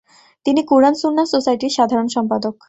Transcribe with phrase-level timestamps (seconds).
[0.45, 2.53] তিনি কুরআন সুন্নাত সোসাইটির সাধারণ সম্পাদক।